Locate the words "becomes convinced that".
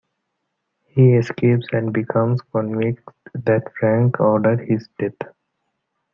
1.93-3.71